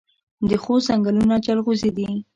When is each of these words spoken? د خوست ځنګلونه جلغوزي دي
د 0.49 0.51
خوست 0.63 0.85
ځنګلونه 0.89 1.35
جلغوزي 1.45 1.89
دي 1.97 2.09